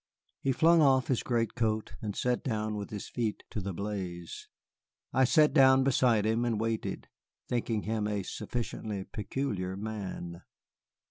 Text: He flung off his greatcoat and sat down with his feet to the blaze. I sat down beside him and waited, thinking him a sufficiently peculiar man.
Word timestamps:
He 0.41 0.51
flung 0.51 0.81
off 0.81 1.09
his 1.09 1.21
greatcoat 1.21 1.93
and 2.01 2.15
sat 2.15 2.43
down 2.43 2.75
with 2.75 2.89
his 2.89 3.07
feet 3.07 3.43
to 3.51 3.61
the 3.61 3.71
blaze. 3.71 4.47
I 5.13 5.25
sat 5.25 5.53
down 5.53 5.83
beside 5.83 6.25
him 6.25 6.43
and 6.43 6.59
waited, 6.59 7.07
thinking 7.47 7.83
him 7.83 8.07
a 8.07 8.23
sufficiently 8.23 9.03
peculiar 9.03 9.77
man. 9.77 10.41